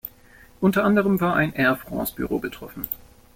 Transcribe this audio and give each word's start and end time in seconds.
Unter 0.61 0.83
anderem 0.83 1.21
war 1.21 1.35
ein 1.35 1.53
Air 1.53 1.75
France-Büro 1.75 2.39
betroffen. 2.39 2.87